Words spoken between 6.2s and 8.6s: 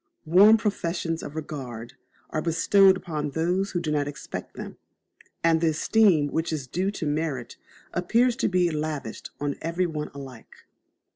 which is due to merit appears to